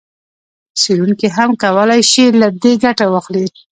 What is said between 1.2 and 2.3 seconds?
هم کولای شي